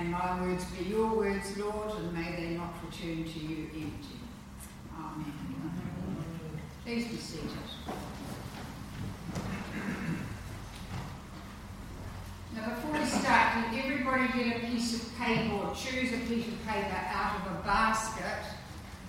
May 0.00 0.06
my 0.06 0.40
words 0.40 0.64
be 0.64 0.84
your 0.84 1.14
words, 1.14 1.58
Lord, 1.58 1.90
and 1.98 2.14
may 2.14 2.34
they 2.34 2.56
not 2.56 2.72
return 2.82 3.22
to 3.22 3.38
you 3.38 3.66
empty. 3.66 4.16
Amen. 4.96 5.34
Please 6.86 7.06
be 7.08 7.16
seated. 7.16 7.50
Now, 12.56 12.68
before 12.70 12.92
we 12.92 13.04
start, 13.04 13.70
did 13.70 13.84
everybody 13.84 14.26
get 14.28 14.56
a 14.56 14.66
piece 14.68 15.02
of 15.02 15.14
paper 15.18 15.56
or 15.56 15.74
choose 15.74 16.14
a 16.14 16.18
piece 16.26 16.48
of 16.48 16.66
paper 16.66 16.96
out 17.12 17.42
of 17.42 17.58
a 17.58 17.62
basket 17.62 18.24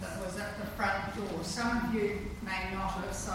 that 0.02 0.20
was 0.26 0.38
at 0.38 0.60
the 0.60 0.66
front 0.72 1.16
door? 1.16 1.42
Some 1.42 1.86
of 1.86 1.94
you 1.94 2.20
may 2.44 2.74
not 2.74 2.92
have, 2.92 3.16
so 3.16 3.34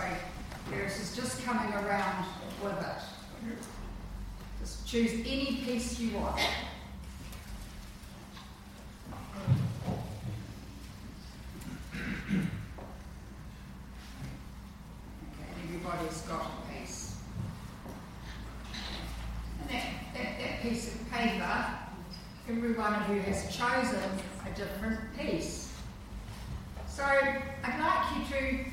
Iris 0.74 1.00
is 1.00 1.16
just 1.16 1.42
coming 1.42 1.72
around 1.72 2.26
with 2.62 2.78
it. 2.78 3.56
Just 4.60 4.86
choose 4.86 5.12
any 5.12 5.62
piece 5.64 5.98
you 5.98 6.18
want. 6.18 6.38
Okay, 15.32 15.50
everybody's 15.64 16.20
got 16.22 16.46
a 16.46 16.72
piece. 16.72 17.16
And 19.60 19.70
that, 19.70 19.86
that, 20.14 20.38
that 20.38 20.62
piece 20.62 20.96
paper, 21.46 21.78
every 22.48 22.72
one 22.72 22.94
of 22.94 23.08
you 23.10 23.20
has 23.22 23.54
chosen 23.56 24.00
a 24.44 24.50
different 24.56 24.98
piece. 25.18 25.72
So 26.88 27.04
I'd 27.04 27.42
like 27.64 28.16
you 28.16 28.24
to 28.36 28.64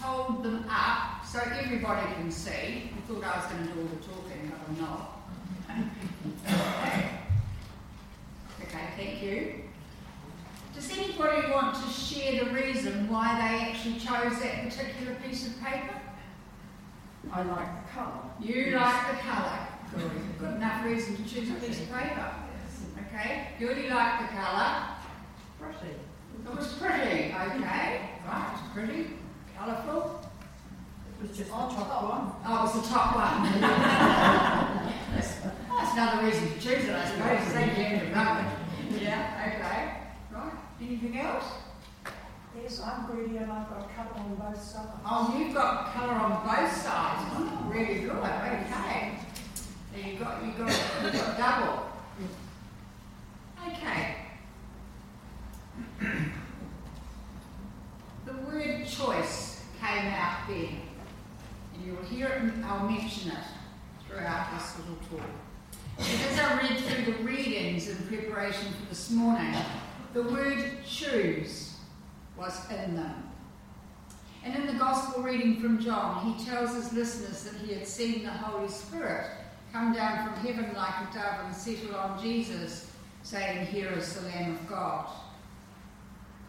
hold 0.00 0.42
them 0.42 0.64
up 0.70 1.26
so 1.26 1.40
everybody 1.40 2.14
can 2.14 2.30
see. 2.30 2.90
I 2.96 3.00
thought 3.08 3.24
I 3.24 3.36
was 3.38 3.46
going 3.52 3.66
to 3.66 3.72
do 3.72 3.80
all 3.80 3.86
the 3.86 3.96
talking, 3.96 4.50
but 4.50 4.60
I'm 4.68 4.76
not. 4.80 5.10
okay, 8.62 8.86
thank 8.96 9.22
you. 9.22 9.36
Does 10.74 10.90
anybody 10.90 11.50
want 11.50 11.76
to 11.76 11.88
share 11.90 12.44
the 12.44 12.50
reason 12.50 13.08
why 13.08 13.36
they 13.36 13.70
actually 13.70 13.94
chose 13.94 14.38
that 14.40 14.64
particular 14.64 15.14
piece 15.16 15.46
of 15.46 15.58
paper? 15.62 16.00
I 17.32 17.42
like 17.42 17.86
the 17.86 17.92
colour. 17.92 18.20
You 18.40 18.76
like 18.76 19.10
the 19.10 19.16
colour. 19.22 19.73
Good. 19.92 20.10
Good 20.38 20.54
enough 20.56 20.84
reason 20.84 21.16
to 21.16 21.22
choose 21.24 21.50
a 21.50 21.54
piece 21.54 21.80
of 21.82 21.92
paper. 21.92 22.30
Okay. 23.06 23.48
You 23.58 23.68
like 23.68 24.20
the 24.20 24.36
colour. 24.36 24.84
Pretty. 25.60 25.94
It 26.44 26.56
was 26.56 26.74
pretty. 26.74 27.32
Okay, 27.32 28.00
right, 28.26 28.50
it's 28.52 28.72
pretty, 28.74 29.10
colourful. 29.56 30.20
It 31.22 31.28
was 31.28 31.36
just 31.38 31.48
the 31.50 31.56
On 31.56 31.74
top 31.74 31.88
top. 31.88 32.02
one. 32.02 32.32
Oh, 32.44 32.64
it's 32.66 32.86
the 32.86 32.94
top 32.94 33.16
one. 33.16 33.60
that's, 35.14 35.34
that's 35.70 35.92
another 35.92 36.26
reason 36.26 36.48
to 36.48 36.54
choose 36.54 36.84
it, 36.84 36.94
I 36.94 37.08
suppose. 37.08 37.52
Thank 37.52 37.78
you. 37.78 39.00
Yeah, 39.00 39.46
okay. 39.46 40.36
Right. 40.36 40.52
Anything 40.80 41.18
else? 41.20 41.44
Yes, 42.60 42.80
I'm 42.80 43.06
greedy 43.06 43.36
and 43.38 43.50
I've 43.50 43.68
got 43.68 43.88
colour 43.96 44.10
on 44.16 44.34
both 44.36 44.62
sides. 44.62 44.88
Oh, 45.04 45.34
you've 45.38 45.54
got 45.54 45.92
colour 45.94 46.12
on 46.14 46.44
both 46.46 46.72
sides. 46.76 47.22
Oh, 47.34 47.66
really 47.68 48.00
good. 48.00 48.10
Okay. 48.12 49.03
Got 50.24 50.42
you 50.42 50.52
got 50.52 50.70
you 51.04 51.10
got 51.20 51.36
double. 51.36 51.86
Okay. 53.68 54.16
The 58.24 58.32
word 58.46 58.86
choice 58.86 59.62
came 59.78 60.06
out 60.06 60.48
there, 60.48 60.68
and 61.74 61.84
you'll 61.84 62.02
hear 62.04 62.28
it. 62.28 62.42
and 62.42 62.64
I'll 62.64 62.88
mention 62.88 63.32
it 63.32 63.44
throughout 64.08 64.54
this 64.54 64.78
little 64.78 64.96
talk. 65.10 65.28
As 65.98 66.38
I 66.38 66.58
read 66.58 66.78
through 66.78 67.12
the 67.12 67.22
readings 67.22 67.90
in 67.90 67.96
preparation 68.06 68.72
for 68.72 68.88
this 68.88 69.10
morning, 69.10 69.54
the 70.14 70.22
word 70.22 70.78
choose 70.88 71.76
was 72.38 72.58
in 72.70 72.96
them. 72.96 73.30
And 74.42 74.54
in 74.54 74.66
the 74.66 74.72
Gospel 74.72 75.22
reading 75.22 75.60
from 75.60 75.78
John, 75.80 76.32
he 76.32 76.44
tells 76.46 76.74
his 76.74 76.94
listeners 76.94 77.44
that 77.44 77.60
he 77.60 77.74
had 77.74 77.86
seen 77.86 78.22
the 78.24 78.30
Holy 78.30 78.68
Spirit 78.68 79.26
come 79.74 79.92
down 79.92 80.24
from 80.24 80.46
heaven 80.46 80.72
like 80.76 80.94
a 81.00 81.12
dove 81.12 81.46
and 81.46 81.52
settle 81.54 81.96
on 81.96 82.22
Jesus, 82.22 82.92
saying, 83.24 83.66
Here 83.66 83.90
is 83.90 84.14
the 84.14 84.28
Lamb 84.28 84.52
of 84.52 84.68
God. 84.68 85.10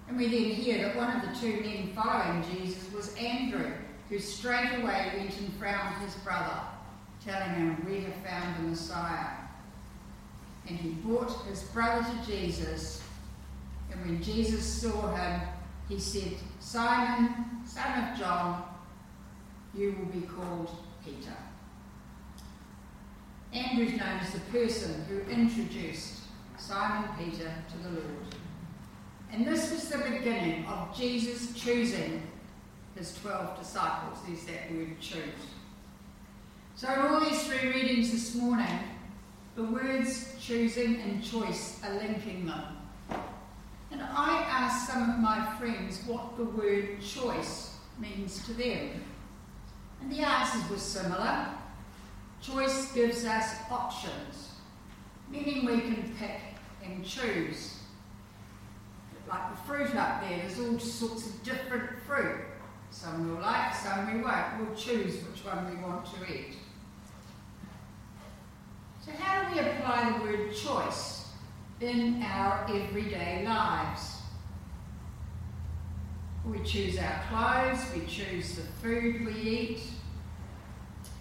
And 0.07 0.15
we 0.15 0.27
then 0.27 0.51
hear 0.51 0.83
that 0.83 0.95
one 0.95 1.09
of 1.09 1.23
the 1.23 1.39
two 1.39 1.59
men 1.61 1.91
following 1.95 2.43
Jesus 2.53 2.93
was 2.93 3.15
Andrew, 3.15 3.71
who 4.09 4.19
straight 4.19 4.79
away 4.79 5.11
went 5.17 5.35
and 5.39 5.51
found 5.53 6.05
his 6.05 6.13
brother, 6.17 6.59
telling 7.25 7.55
him, 7.55 7.87
We 7.89 8.01
have 8.01 8.13
found 8.17 8.57
the 8.57 8.69
Messiah. 8.69 9.37
And 10.67 10.77
he 10.77 10.89
brought 10.89 11.47
his 11.47 11.63
brother 11.63 12.07
to 12.07 12.31
Jesus, 12.31 13.01
and 13.91 13.99
when 14.05 14.21
Jesus 14.21 14.63
saw 14.63 15.15
him, 15.15 15.41
he 15.89 15.99
said, 15.99 16.35
Simon, 16.59 17.33
son 17.65 18.03
of 18.03 18.19
John, 18.19 18.65
you 19.73 19.95
will 19.97 20.21
be 20.21 20.27
called 20.27 20.69
Peter. 21.03 21.35
Andrew's 23.75 23.99
known 23.99 24.19
as 24.21 24.31
the 24.31 24.39
person 24.57 25.05
who 25.09 25.19
introduced 25.29 26.21
Simon 26.57 27.09
Peter 27.19 27.51
to 27.69 27.77
the 27.83 27.89
Lord. 27.99 28.35
And 29.33 29.45
this 29.45 29.69
was 29.69 29.89
the 29.89 29.97
beginning 29.97 30.65
of 30.65 30.97
Jesus 30.97 31.51
choosing 31.53 32.23
his 32.95 33.19
12 33.19 33.59
disciples. 33.59 34.19
There's 34.25 34.45
that 34.45 34.71
word 34.71 34.97
choose. 35.01 35.19
So, 36.77 36.89
in 36.93 36.99
all 36.99 37.19
these 37.19 37.43
three 37.43 37.67
readings 37.67 38.13
this 38.13 38.33
morning, 38.35 38.79
the 39.57 39.63
words 39.63 40.33
choosing 40.39 41.01
and 41.01 41.21
choice 41.21 41.81
are 41.83 41.95
linking 41.95 42.45
them. 42.45 42.77
And 43.91 44.01
I 44.01 44.45
asked 44.47 44.87
some 44.89 45.09
of 45.09 45.19
my 45.19 45.53
friends 45.57 46.01
what 46.07 46.37
the 46.37 46.45
word 46.45 47.01
choice 47.01 47.75
means 47.99 48.41
to 48.45 48.53
them. 48.53 49.03
And 49.99 50.09
the 50.09 50.19
answers 50.19 50.69
were 50.69 50.77
similar. 50.77 51.49
Choice 52.45 52.91
gives 52.91 53.25
us 53.25 53.55
options, 53.71 54.51
meaning 55.31 55.65
we 55.65 55.79
can 55.79 56.15
pick 56.19 56.41
and 56.83 57.03
choose. 57.03 57.79
Like 59.27 59.49
the 59.49 59.57
fruit 59.63 59.95
up 59.95 60.21
there, 60.21 60.39
there's 60.39 60.59
all 60.59 60.77
sorts 60.77 61.25
of 61.25 61.43
different 61.43 61.99
fruit. 62.05 62.45
Some 62.91 63.27
we'll 63.27 63.41
like, 63.41 63.73
some 63.73 64.13
we 64.13 64.21
won't. 64.21 64.45
We'll 64.59 64.75
choose 64.75 65.23
which 65.23 65.43
one 65.43 65.69
we 65.69 65.83
want 65.83 66.05
to 66.05 66.31
eat. 66.31 66.55
So, 69.03 69.11
how 69.13 69.49
do 69.49 69.55
we 69.55 69.67
apply 69.67 70.17
the 70.17 70.23
word 70.23 70.53
choice 70.53 71.29
in 71.81 72.21
our 72.21 72.67
everyday 72.69 73.43
lives? 73.43 74.17
We 76.45 76.59
choose 76.59 76.99
our 76.99 77.23
clothes, 77.27 77.83
we 77.95 78.05
choose 78.05 78.55
the 78.55 78.61
food 78.83 79.25
we 79.25 79.33
eat. 79.33 79.79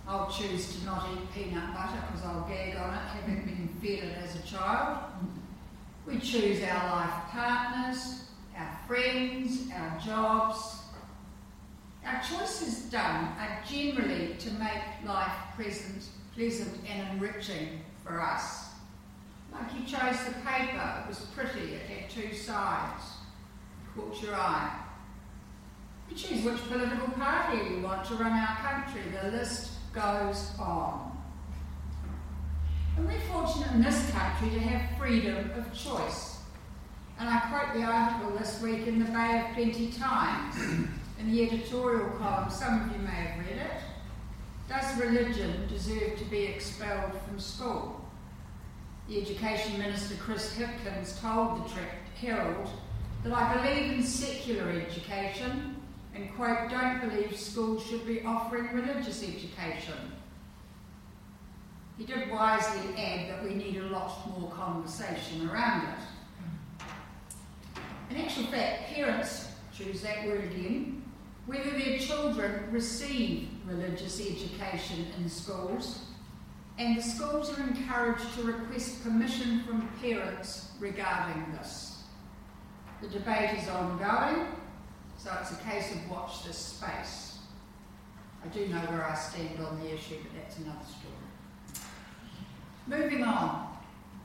I'll 0.06 0.30
choose 0.30 0.76
to 0.76 0.84
not 0.84 1.08
eat 1.12 1.32
peanut 1.32 1.74
butter 1.74 2.02
because 2.06 2.24
I'll 2.26 2.46
gag 2.46 2.76
on 2.76 2.94
it, 2.94 3.00
having 3.00 3.44
been 3.44 3.68
fed 3.80 4.08
it 4.10 4.18
as 4.18 4.36
a 4.36 4.42
child. 4.46 4.98
We 6.06 6.18
choose 6.18 6.62
our 6.62 6.90
life 6.90 7.30
partners, 7.30 8.24
our 8.56 8.78
friends, 8.86 9.70
our 9.74 9.98
jobs. 9.98 10.76
Our 12.04 12.20
choices 12.22 12.80
done 12.90 13.34
are 13.38 13.62
generally 13.66 14.34
to 14.38 14.50
make 14.52 14.82
life 15.06 15.32
present, 15.56 16.04
pleasant 16.34 16.78
and 16.86 17.08
enriching 17.12 17.80
for 18.04 18.20
us. 18.20 18.66
Like 19.50 19.72
you 19.74 19.86
chose 19.86 20.22
the 20.26 20.34
paper, 20.44 21.02
it 21.02 21.08
was 21.08 21.20
pretty, 21.34 21.74
it 21.74 21.82
had 21.82 22.10
two 22.10 22.34
sides, 22.34 23.04
caught 23.94 24.20
your 24.22 24.34
eye. 24.34 24.80
We 26.10 26.16
choose 26.16 26.44
which 26.44 26.60
political 26.68 27.08
party 27.08 27.70
we 27.70 27.80
want 27.80 28.04
to 28.06 28.16
run 28.16 28.32
our 28.32 28.56
country, 28.56 29.00
the 29.22 29.30
list 29.30 29.73
goes 29.94 30.50
on. 30.58 31.12
And 32.96 33.06
we're 33.06 33.20
fortunate 33.20 33.72
in 33.72 33.82
this 33.82 34.10
country 34.10 34.50
to 34.50 34.60
have 34.60 34.98
freedom 34.98 35.50
of 35.56 35.72
choice. 35.72 36.38
And 37.18 37.28
I 37.28 37.38
quote 37.40 37.74
the 37.74 37.84
article 37.84 38.36
this 38.36 38.60
week 38.60 38.86
in 38.86 38.98
the 38.98 39.10
Bay 39.10 39.40
of 39.40 39.54
Plenty 39.54 39.92
Times, 39.92 40.56
in 41.20 41.30
the 41.30 41.42
editorial 41.44 42.10
column, 42.18 42.50
some 42.50 42.82
of 42.82 42.92
you 42.92 43.02
may 43.02 43.10
have 43.10 43.46
read 43.46 43.58
it. 43.58 43.80
Does 44.68 44.98
religion 44.98 45.66
deserve 45.68 46.18
to 46.18 46.24
be 46.24 46.44
expelled 46.44 47.12
from 47.26 47.38
school? 47.38 48.04
The 49.08 49.20
Education 49.20 49.78
Minister 49.78 50.16
Chris 50.16 50.56
Hipkins 50.56 51.20
told 51.20 51.64
the 51.64 51.70
Herald 52.18 52.70
that 53.22 53.32
I 53.32 53.54
believe 53.54 53.92
in 53.92 54.02
secular 54.02 54.70
education 54.70 55.73
and, 56.14 56.34
quote, 56.36 56.70
don't 56.70 57.00
believe 57.00 57.36
schools 57.36 57.84
should 57.84 58.06
be 58.06 58.22
offering 58.22 58.68
religious 58.72 59.22
education. 59.22 60.12
He 61.98 62.04
did 62.04 62.30
wisely 62.30 62.96
add 62.96 63.30
that 63.30 63.44
we 63.44 63.54
need 63.54 63.76
a 63.76 63.84
lot 63.84 64.38
more 64.38 64.50
conversation 64.50 65.48
around 65.48 65.88
it. 65.88 66.84
In 68.10 68.16
actual 68.16 68.46
fact, 68.46 68.92
parents 68.92 69.48
choose 69.76 70.02
that 70.02 70.26
word 70.26 70.44
again, 70.44 71.02
whether 71.46 71.70
their 71.70 71.98
children 71.98 72.68
receive 72.70 73.48
religious 73.66 74.20
education 74.20 75.06
in 75.18 75.28
schools 75.28 76.00
and 76.78 76.96
the 76.96 77.02
schools 77.02 77.56
are 77.56 77.62
encouraged 77.62 78.34
to 78.34 78.42
request 78.42 79.02
permission 79.04 79.62
from 79.62 79.88
parents 80.00 80.70
regarding 80.80 81.52
this. 81.52 82.02
The 83.00 83.08
debate 83.08 83.58
is 83.58 83.68
ongoing, 83.68 84.46
so 85.24 85.34
it's 85.40 85.52
a 85.52 85.56
case 85.64 85.90
of 85.90 86.10
watch 86.10 86.44
this 86.44 86.58
space. 86.58 87.38
I 88.44 88.48
do 88.48 88.66
know 88.66 88.80
where 88.80 89.06
I 89.06 89.14
stand 89.14 89.58
on 89.58 89.80
the 89.80 89.94
issue, 89.94 90.16
but 90.22 90.38
that's 90.38 90.58
another 90.58 90.84
story. 90.84 91.86
Moving 92.86 93.24
on. 93.24 93.74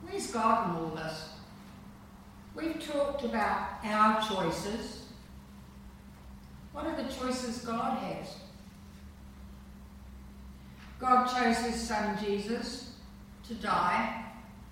Where's 0.03 0.27
God 0.27 0.69
in 0.69 0.75
all 0.75 0.89
this? 0.89 1.29
We've 2.53 2.85
talked 2.85 3.23
about 3.23 3.69
our 3.85 4.21
choices. 4.27 5.05
What 6.73 6.85
are 6.85 7.01
the 7.01 7.07
choices 7.13 7.59
God 7.59 7.99
has? 7.99 8.35
God 10.99 11.27
chose 11.27 11.65
his 11.65 11.81
son 11.81 12.17
Jesus 12.21 12.95
to 13.47 13.53
die 13.53 14.25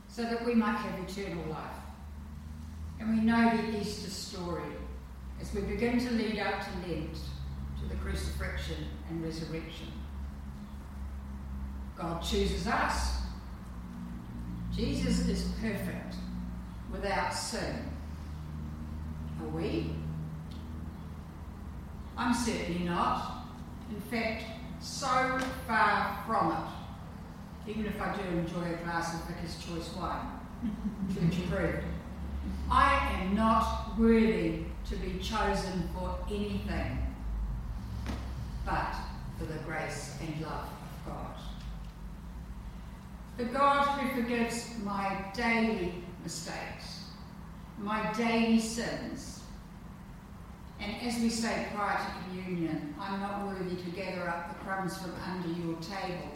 so 0.09 0.23
that 0.23 0.45
we 0.45 0.53
might 0.55 0.75
have 0.75 1.09
eternal 1.09 1.45
life. 1.45 1.61
And 2.99 3.17
we 3.17 3.23
know 3.23 3.55
the 3.55 3.79
Easter 3.79 4.09
story 4.09 4.73
as 5.41 5.53
we 5.53 5.61
begin 5.61 5.99
to 5.99 6.13
lead 6.13 6.39
up 6.39 6.61
to 6.63 6.89
Lent, 6.89 7.13
to 7.13 7.85
the 7.89 7.95
crucifixion 7.95 8.85
and 9.09 9.23
resurrection. 9.23 9.91
God 11.97 12.21
chooses 12.21 12.67
us. 12.67 13.17
Jesus 14.75 15.27
is 15.27 15.51
perfect, 15.61 16.15
without 16.91 17.33
sin. 17.33 17.89
Are 19.41 19.47
we? 19.49 19.91
I'm 22.17 22.33
certainly 22.33 22.85
not. 22.85 23.45
In 23.89 24.01
fact, 24.01 24.43
so 24.79 25.39
far 25.67 26.23
from 26.25 26.51
it. 26.51 27.71
Even 27.71 27.85
if 27.85 28.01
I 28.01 28.15
do 28.15 28.37
enjoy 28.37 28.73
a 28.73 28.77
glass 28.83 29.15
of 29.15 29.27
Vicar's 29.27 29.57
Choice 29.63 29.95
wine, 29.95 30.27
which 31.07 31.33
church 31.35 31.45
approved. 31.45 31.83
I 32.69 33.21
am 33.21 33.35
not 33.35 33.97
worthy 33.97 34.65
to 34.89 34.95
be 34.95 35.19
chosen 35.19 35.89
for 35.93 36.17
anything 36.29 36.97
but 38.65 38.95
for 39.37 39.45
the 39.45 39.59
grace 39.59 40.17
and 40.21 40.41
love 40.41 40.67
of 40.67 41.05
God. 41.05 41.35
The 43.37 43.45
God 43.45 43.85
who 43.99 44.21
forgives 44.21 44.75
my 44.83 45.25
daily 45.33 45.93
mistakes, 46.23 47.03
my 47.77 48.11
daily 48.13 48.59
sins, 48.59 49.41
and 50.79 50.95
as 51.01 51.19
we 51.19 51.29
say 51.29 51.67
prior 51.73 51.97
to 51.97 52.29
communion, 52.29 52.95
I'm 52.99 53.19
not 53.19 53.47
worthy 53.47 53.75
to 53.75 53.89
gather 53.91 54.29
up 54.29 54.49
the 54.49 54.63
crumbs 54.63 54.97
from 54.97 55.13
under 55.25 55.49
your 55.49 55.75
table. 55.81 56.29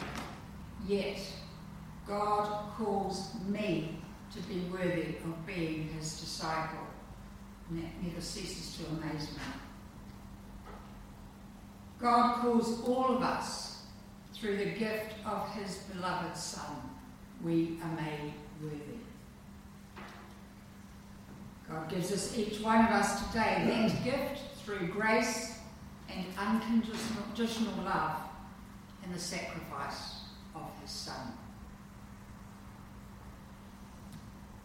Yet, 0.86 1.20
God 2.08 2.72
calls 2.76 3.34
me 3.46 3.98
to 4.34 4.42
be 4.48 4.60
worthy 4.72 5.16
of 5.24 5.46
being 5.46 5.88
his 5.88 6.20
disciple. 6.20 6.86
That 7.70 8.02
never 8.02 8.20
ceases 8.20 8.76
to 8.78 8.86
amaze 8.90 9.30
me. 9.30 9.42
God 11.98 12.40
calls 12.40 12.82
all 12.86 13.16
of 13.16 13.22
us 13.22 13.84
through 14.34 14.56
the 14.58 14.70
gift 14.72 15.14
of 15.24 15.48
his 15.54 15.76
beloved 15.94 16.36
Son. 16.36 16.76
We 17.42 17.78
are 17.82 17.96
made 17.96 18.34
worthy. 18.60 18.98
God 21.70 21.88
gives 21.88 22.12
us, 22.12 22.36
each 22.36 22.60
one 22.60 22.84
of 22.84 22.90
us 22.90 23.26
today, 23.28 23.64
that 23.66 24.04
gift 24.04 24.42
through 24.64 24.88
grace 24.88 25.58
and 26.10 26.26
unconditional 26.36 27.84
love 27.84 28.16
in 29.04 29.12
the 29.12 29.18
sacrifice 29.18 30.16
of 30.54 30.68
his 30.82 30.90
Son. 30.90 31.32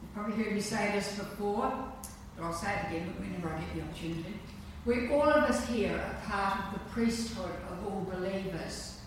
You've 0.01 0.13
probably 0.13 0.43
heard 0.43 0.53
me 0.53 0.61
say 0.61 0.91
this 0.93 1.17
before, 1.17 1.71
but 2.37 2.45
I'll 2.45 2.53
say 2.53 2.71
it 2.71 2.87
again 2.87 3.13
whenever 3.17 3.49
I 3.49 3.59
get 3.59 3.75
the 3.75 3.81
opportunity. 3.81 4.39
We 4.85 5.09
all 5.09 5.23
of 5.23 5.43
us 5.43 5.67
here 5.67 5.95
are 5.95 6.29
part 6.29 6.67
of 6.67 6.73
the 6.73 6.79
priesthood 6.91 7.51
of 7.69 7.85
all 7.85 8.07
believers. 8.09 8.99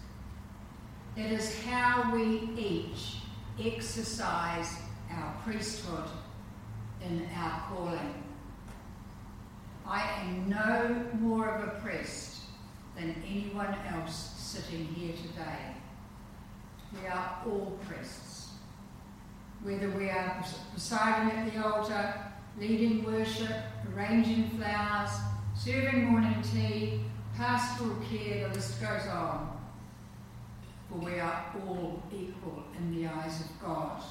It 1.17 1.33
is 1.33 1.63
how 1.65 2.13
we 2.15 2.51
each 2.57 3.17
exercise 3.63 4.77
our 5.11 5.35
priesthood 5.45 6.05
in 7.05 7.27
our 7.37 7.63
calling. 7.69 8.23
I 9.87 10.03
am 10.23 10.49
no 10.49 11.05
more 11.19 11.49
of 11.49 11.69
a 11.69 11.81
priest 11.81 12.43
than 12.97 13.23
anyone 13.27 13.75
else 13.93 14.35
sitting 14.37 14.85
here 14.87 15.15
today. 15.17 15.75
We 16.93 17.09
are 17.09 17.39
all 17.47 17.79
priests. 17.89 18.51
Whether 19.63 19.91
we 19.91 20.11
are 20.11 20.45
presiding 20.73 21.39
at 21.39 21.53
the 21.53 21.65
altar, 21.65 22.30
leading 22.59 23.05
worship, 23.05 23.53
arranging 23.95 24.51
flowers, 24.51 25.11
serving 25.57 26.05
morning 26.05 26.43
tea, 26.43 27.01
pastoral 27.37 27.97
care, 28.11 28.49
the 28.49 28.55
list 28.55 28.81
goes 28.81 29.07
on. 29.09 29.59
For 30.89 30.99
we 30.99 31.21
are 31.21 31.45
all 31.67 32.03
equal 32.13 32.65
in 32.77 32.95
the 32.95 33.09
eyes 33.09 33.41
of 33.41 33.63
God. 33.63 34.03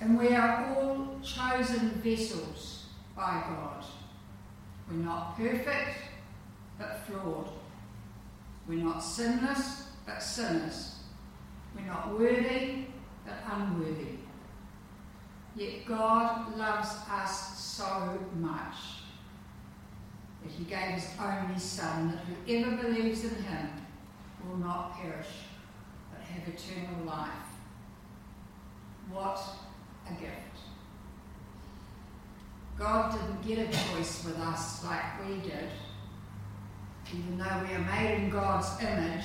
And 0.00 0.18
we 0.18 0.28
are 0.34 0.74
all 0.74 1.18
chosen 1.22 1.90
vessels 2.02 2.86
by 3.14 3.42
God. 3.48 3.84
We're 4.90 4.96
not 4.96 5.36
perfect, 5.36 5.98
but 6.78 7.00
flawed. 7.06 7.48
We're 8.68 8.84
not 8.84 9.00
sinless, 9.00 9.88
but 10.06 10.22
sinners. 10.22 10.96
We're 11.74 11.86
not 11.86 12.18
worthy, 12.18 12.84
but 13.24 13.34
unworthy. 13.52 14.15
Yet 15.56 15.86
God 15.86 16.56
loves 16.58 16.90
us 17.10 17.58
so 17.58 18.18
much 18.38 18.74
that 20.42 20.52
he 20.52 20.64
gave 20.64 21.00
his 21.00 21.08
only 21.18 21.58
Son, 21.58 22.10
that 22.10 22.18
whoever 22.46 22.76
believes 22.76 23.24
in 23.24 23.34
him 23.42 23.70
will 24.46 24.58
not 24.58 24.94
perish, 24.96 25.26
but 26.12 26.20
have 26.20 26.46
eternal 26.46 27.06
life. 27.06 27.30
What 29.10 29.40
a 30.06 30.12
gift. 30.20 30.34
God 32.78 33.12
didn't 33.12 33.42
get 33.42 33.66
a 33.66 33.72
choice 33.72 34.24
with 34.26 34.36
us 34.36 34.84
like 34.84 35.26
we 35.26 35.36
did. 35.36 35.70
Even 37.14 37.38
though 37.38 37.66
we 37.66 37.74
are 37.74 37.78
made 37.78 38.24
in 38.24 38.30
God's 38.30 38.68
image, 38.82 39.24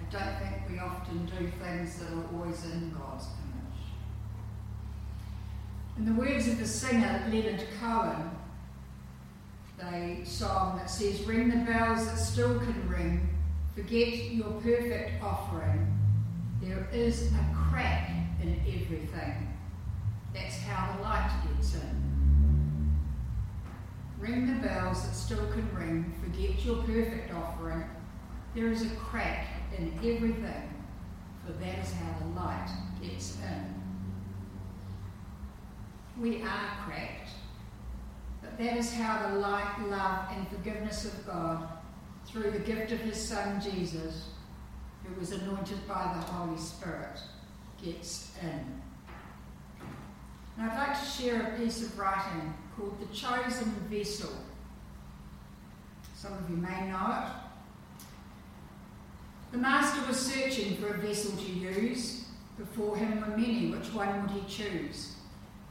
I 0.00 0.10
don't 0.10 0.38
think 0.38 0.70
we 0.70 0.78
often 0.78 1.26
do 1.26 1.50
things 1.62 1.98
that 1.98 2.12
are 2.12 2.24
always 2.32 2.64
in 2.64 2.90
God's 2.90 3.26
image. 3.26 3.43
In 5.96 6.06
the 6.06 6.12
words 6.12 6.48
of 6.48 6.58
the 6.58 6.66
singer 6.66 7.24
Leonard 7.30 7.64
Cohen, 7.80 8.30
the 9.78 10.24
song 10.24 10.76
that 10.78 10.90
says, 10.90 11.22
Ring 11.22 11.48
the 11.48 11.70
bells 11.70 12.06
that 12.06 12.16
still 12.16 12.58
can 12.58 12.88
ring, 12.88 13.28
forget 13.76 14.32
your 14.32 14.50
perfect 14.60 15.22
offering. 15.22 15.86
There 16.60 16.88
is 16.92 17.30
a 17.32 17.46
crack 17.54 18.10
in 18.42 18.60
everything. 18.66 19.54
That's 20.32 20.58
how 20.58 20.96
the 20.96 21.02
light 21.02 21.30
gets 21.56 21.74
in. 21.74 22.96
Ring 24.18 24.46
the 24.48 24.66
bells 24.66 25.06
that 25.06 25.14
still 25.14 25.46
can 25.52 25.68
ring, 25.76 26.12
forget 26.22 26.64
your 26.64 26.82
perfect 26.82 27.32
offering. 27.32 27.84
There 28.56 28.68
is 28.68 28.82
a 28.82 28.90
crack 28.96 29.46
in 29.78 29.92
everything, 29.98 30.74
for 31.46 31.52
that 31.52 31.78
is 31.78 31.92
how 31.92 32.18
the 32.18 32.40
light 32.40 32.68
gets 33.00 33.36
in. 33.42 33.53
We 36.20 36.42
are 36.42 36.70
cracked, 36.84 37.30
but 38.40 38.56
that 38.58 38.76
is 38.76 38.92
how 38.92 39.28
the 39.28 39.38
light, 39.38 39.88
love, 39.88 40.28
and 40.32 40.48
forgiveness 40.48 41.04
of 41.06 41.26
God, 41.26 41.68
through 42.26 42.52
the 42.52 42.60
gift 42.60 42.92
of 42.92 43.00
His 43.00 43.20
Son 43.20 43.60
Jesus, 43.60 44.28
who 45.04 45.18
was 45.18 45.32
anointed 45.32 45.86
by 45.88 46.14
the 46.14 46.32
Holy 46.32 46.58
Spirit, 46.58 47.18
gets 47.82 48.32
in. 48.40 48.80
And 50.56 50.70
I'd 50.70 50.78
like 50.78 50.98
to 50.98 51.04
share 51.04 51.42
a 51.42 51.58
piece 51.58 51.82
of 51.82 51.98
writing 51.98 52.54
called 52.76 52.96
The 53.00 53.14
Chosen 53.14 53.70
Vessel. 53.90 54.32
Some 56.14 56.32
of 56.32 56.48
you 56.48 56.56
may 56.56 56.88
know 56.88 57.24
it. 57.24 57.32
The 59.50 59.58
master 59.58 60.06
was 60.06 60.16
searching 60.16 60.76
for 60.76 60.94
a 60.94 60.98
vessel 60.98 61.36
to 61.36 61.52
use. 61.52 62.24
Before 62.56 62.96
him 62.96 63.20
were 63.20 63.36
many. 63.36 63.70
Which 63.70 63.92
one 63.92 64.22
would 64.22 64.30
he 64.30 64.42
choose? 64.48 65.16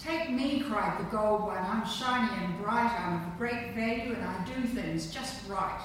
Take 0.03 0.31
me, 0.31 0.59
cried 0.59 0.99
the 0.99 1.05
gold 1.15 1.43
one. 1.43 1.57
I'm 1.57 1.87
shiny 1.87 2.29
and 2.43 2.61
bright. 2.61 2.93
I'm 2.99 3.25
of 3.25 3.37
great 3.37 3.73
value 3.73 4.13
and 4.13 4.23
I 4.23 4.43
do 4.43 4.67
things 4.67 5.13
just 5.13 5.47
right. 5.47 5.81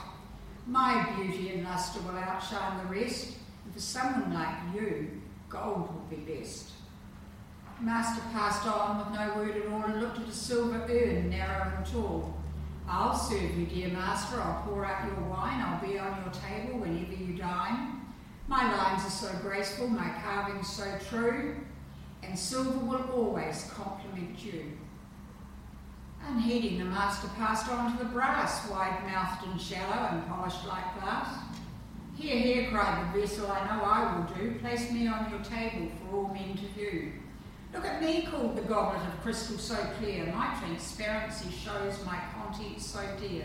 My 0.67 1.09
beauty 1.17 1.51
and 1.51 1.65
lustre 1.65 2.01
will 2.01 2.19
outshine 2.19 2.79
the 2.79 2.93
rest. 2.93 3.37
And 3.65 3.73
for 3.73 3.81
someone 3.81 4.35
like 4.35 4.57
you, 4.75 5.23
gold 5.49 5.95
will 5.95 6.07
be 6.11 6.17
best. 6.17 6.73
Master 7.81 8.21
passed 8.33 8.67
on 8.67 8.99
with 8.99 9.21
no 9.21 9.37
word 9.37 9.57
at 9.57 9.71
all 9.71 9.85
and 9.85 10.01
looked 10.01 10.19
at 10.19 10.27
a 10.27 10.33
silver 10.33 10.85
urn, 10.91 11.31
narrow 11.31 11.73
and 11.77 11.87
tall. 11.87 12.35
I'll 12.89 13.17
serve 13.17 13.57
you, 13.57 13.67
dear 13.67 13.91
master. 13.91 14.41
I'll 14.41 14.63
pour 14.67 14.85
out 14.85 15.07
your 15.07 15.29
wine. 15.29 15.61
I'll 15.61 15.81
be 15.81 15.97
on 15.97 16.21
your 16.25 16.33
table 16.33 16.81
whenever 16.81 17.13
you 17.13 17.35
dine. 17.35 18.01
My 18.49 18.65
lines 18.77 19.07
are 19.07 19.11
so 19.11 19.31
graceful, 19.43 19.89
my 19.89 20.09
carving's 20.25 20.73
so 20.73 20.87
true, 21.11 21.55
and 22.23 22.39
silver 22.39 22.79
will 22.79 23.11
always 23.13 23.71
compliment 23.75 24.39
you. 24.45 24.79
Unheeding, 26.27 26.79
the 26.79 26.85
master 26.85 27.29
passed 27.37 27.71
on 27.71 27.97
to 27.97 28.05
the 28.05 28.11
brass, 28.11 28.69
wide 28.69 29.03
mouthed 29.07 29.47
and 29.47 29.61
shallow 29.61 30.09
and 30.11 30.27
polished 30.29 30.67
like 30.67 31.01
glass. 31.01 31.39
Here, 32.17 32.37
here, 32.37 32.71
cried 32.71 33.15
the 33.15 33.21
vessel, 33.21 33.51
I 33.51 33.65
know 33.67 33.85
I 33.85 34.17
will 34.17 34.35
do. 34.35 34.59
Place 34.59 34.91
me 34.91 35.07
on 35.07 35.31
your 35.31 35.41
table 35.41 35.89
for 36.01 36.17
all 36.17 36.35
men 36.35 36.57
to 36.57 36.67
view. 36.75 37.13
Look 37.73 37.85
at 37.85 38.03
me, 38.03 38.27
called 38.31 38.57
the 38.57 38.63
goblet 38.63 39.07
of 39.07 39.21
crystal 39.23 39.59
so 39.59 39.77
clear. 39.99 40.27
My 40.27 40.57
transparency 40.59 41.51
shows 41.51 42.05
my 42.05 42.19
contents 42.35 42.87
so 42.87 43.07
dear. 43.21 43.45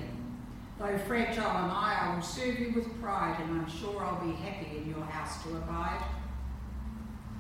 Though 0.80 0.98
fragile 0.98 1.44
am 1.44 1.70
I, 1.70 1.98
I 2.02 2.16
will 2.16 2.24
serve 2.24 2.60
you 2.60 2.72
with 2.74 3.00
pride, 3.00 3.38
and 3.42 3.62
I'm 3.62 3.70
sure 3.70 4.04
I'll 4.04 4.26
be 4.26 4.34
happy 4.34 4.78
in 4.78 4.90
your 4.90 5.06
house 5.06 5.44
to 5.44 5.50
abide. 5.50 6.04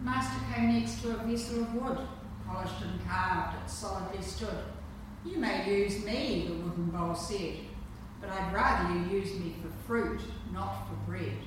Master 0.03 0.41
came 0.53 0.73
next 0.73 1.01
to 1.01 1.11
a 1.11 1.23
vessel 1.23 1.61
of 1.61 1.73
wood, 1.75 1.97
polished 2.45 2.81
and 2.81 3.07
carved, 3.07 3.55
it 3.63 3.69
solidly 3.69 4.21
stood. 4.21 4.63
You 5.23 5.37
may 5.37 5.65
use 5.65 6.03
me, 6.03 6.45
the 6.49 6.55
wooden 6.55 6.87
bowl 6.87 7.15
said, 7.15 7.59
but 8.19 8.29
I'd 8.29 8.53
rather 8.53 8.93
you 8.93 9.17
use 9.17 9.33
me 9.39 9.55
for 9.61 9.69
fruit, 9.87 10.19
not 10.51 10.87
for 10.89 11.09
bread. 11.09 11.37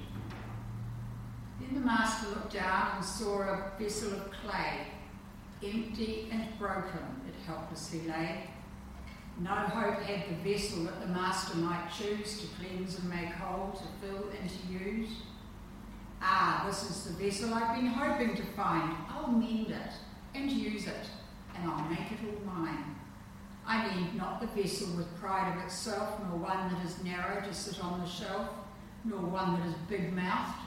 Then 1.61 1.75
the 1.75 1.87
master 1.87 2.31
looked 2.31 2.55
down 2.55 2.97
and 2.97 3.05
saw 3.05 3.43
a 3.43 3.73
vessel 3.79 4.15
of 4.15 4.31
clay, 4.31 4.87
empty 5.63 6.29
and 6.33 6.59
broken, 6.59 7.21
it 7.29 7.35
helplessly 7.47 8.01
lay. 8.09 8.49
No 9.39 9.51
hope 9.51 10.01
had 10.01 10.31
the 10.31 10.51
vessel 10.51 10.85
that 10.85 11.03
the 11.03 11.09
master 11.09 11.59
might 11.59 11.91
choose 11.91 12.41
to 12.41 12.47
cleanse 12.57 12.99
and 12.99 13.11
make 13.11 13.33
whole, 13.33 13.73
to 13.73 14.07
fill 14.07 14.31
and 14.41 14.49
to 14.49 14.85
use. 14.85 15.11
Ah, 16.21 16.65
this 16.67 16.91
is 16.91 17.05
the 17.05 17.25
vessel 17.25 17.53
I've 17.53 17.77
been 17.77 17.87
hoping 17.87 18.35
to 18.37 18.43
find. 18.43 18.97
I'll 19.11 19.29
mend 19.31 19.69
it 19.69 19.93
and 20.35 20.51
use 20.51 20.87
it, 20.87 21.11
and 21.55 21.71
I'll 21.71 21.89
make 21.89 22.13
it 22.13 22.19
all 22.25 22.55
mine. 22.55 22.97
I 23.67 23.95
need 23.95 24.15
not 24.15 24.41
the 24.41 24.47
vessel 24.47 24.97
with 24.97 25.15
pride 25.19 25.57
of 25.57 25.65
itself, 25.65 26.21
nor 26.21 26.39
one 26.39 26.73
that 26.73 26.85
is 26.85 27.03
narrow 27.03 27.41
to 27.41 27.53
sit 27.53 27.83
on 27.83 28.01
the 28.01 28.07
shelf, 28.07 28.49
nor 29.05 29.21
one 29.21 29.59
that 29.59 29.67
is 29.67 29.75
big 29.89 30.13
mouthed 30.13 30.59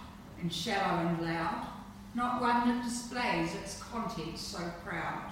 and 0.41 0.51
shallow 0.51 1.07
and 1.07 1.21
loud, 1.21 1.67
not 2.13 2.41
one 2.41 2.67
that 2.67 2.83
displays 2.83 3.53
its 3.55 3.81
contents 3.81 4.41
so 4.41 4.71
proud, 4.85 5.31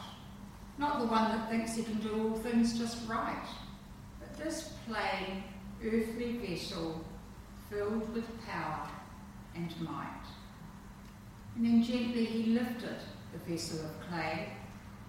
not 0.77 0.99
the 0.99 1.05
one 1.05 1.31
that 1.31 1.49
thinks 1.49 1.75
he 1.75 1.83
can 1.83 1.99
do 1.99 2.29
all 2.29 2.35
things 2.37 2.77
just 2.77 3.07
right, 3.07 3.47
but 4.19 4.37
this 4.37 4.73
plain, 4.87 5.43
earthly 5.83 6.37
vessel 6.37 7.03
filled 7.69 8.13
with 8.13 8.25
power 8.45 8.87
and 9.57 9.81
might. 9.81 10.23
And 11.55 11.65
then 11.65 11.83
gently 11.83 12.25
he 12.25 12.53
lifted 12.53 12.97
the 13.33 13.51
vessel 13.51 13.85
of 13.85 14.07
clay, 14.07 14.49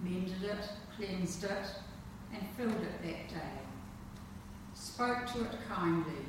mended 0.03 0.43
it, 0.43 0.69
cleansed 0.97 1.45
it, 1.45 1.67
and 2.33 2.43
filled 2.57 2.83
it 2.83 3.03
that 3.03 3.29
day. 3.29 3.59
Spoke 4.75 5.27
to 5.33 5.43
it 5.43 5.59
kindly. 5.69 6.25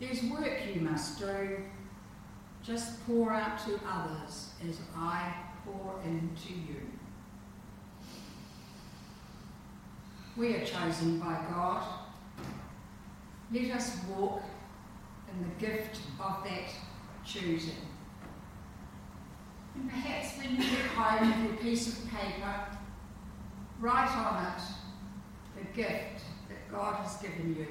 There's 0.00 0.22
work 0.24 0.52
you 0.72 0.82
must 0.82 1.18
do. 1.18 1.64
Just 2.62 3.04
pour 3.06 3.32
out 3.32 3.58
to 3.66 3.80
others 3.88 4.50
as 4.68 4.78
I 4.94 5.32
pour 5.64 5.98
into 6.04 6.52
you. 6.52 6.82
We 10.36 10.54
are 10.54 10.64
chosen 10.64 11.18
by 11.18 11.40
God. 11.50 11.82
Let 13.52 13.70
us 13.70 13.96
walk 14.08 14.42
in 15.32 15.42
the 15.42 15.66
gift 15.66 15.98
of 16.20 16.44
that 16.44 16.68
choosing. 17.28 17.74
And 19.74 19.90
perhaps 19.90 20.38
when 20.38 20.56
you 20.56 20.56
get 20.56 20.86
home 20.96 21.44
with 21.44 21.60
a 21.60 21.62
piece 21.62 21.88
of 21.88 22.08
paper, 22.10 22.54
write 23.80 24.10
on 24.16 24.44
it 24.44 24.62
the 25.56 25.64
gift 25.76 26.22
that 26.48 26.70
God 26.70 26.94
has 27.04 27.16
given 27.16 27.54
you 27.56 27.66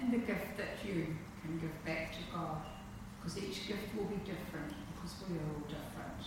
and 0.00 0.12
the 0.12 0.18
gift 0.18 0.56
that 0.56 0.84
you 0.86 1.16
can 1.42 1.58
give 1.58 1.84
back 1.84 2.12
to 2.12 2.18
God. 2.34 2.62
Because 3.18 3.38
each 3.38 3.66
gift 3.66 3.94
will 3.96 4.04
be 4.04 4.16
different 4.16 4.72
because 4.94 5.16
we 5.28 5.36
are 5.36 5.40
all 5.54 5.62
different. 5.62 6.22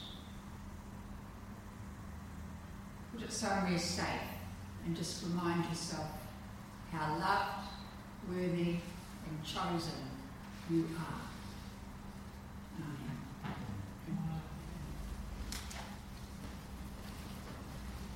Put 3.13 3.24
it 3.24 3.31
somewhere 3.31 3.77
safe 3.77 4.05
and 4.86 4.95
just 4.95 5.24
remind 5.24 5.65
yourself 5.65 6.07
how 6.91 7.17
loved, 7.17 7.69
worthy, 8.29 8.77
and 9.27 9.43
chosen 9.43 10.10
you 10.69 10.88
are. 10.98 11.25